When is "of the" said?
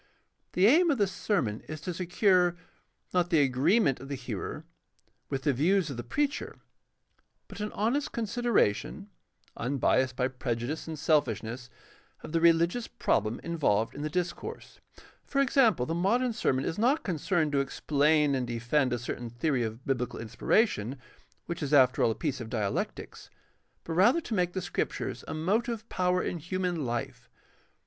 0.89-1.05, 3.99-4.15, 5.91-6.03, 12.23-12.41